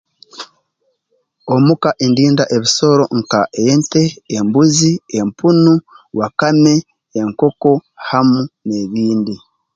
Omuka 1.55 1.89
ndinda 2.09 2.43
ebisoro 2.55 3.03
nka 3.19 3.41
ente 3.67 4.03
embuzi 4.37 4.91
empunu 5.19 5.73
wakame 6.17 6.73
enkoko 7.19 7.71
hamu 8.07 8.41
n'ebindi 8.65 9.35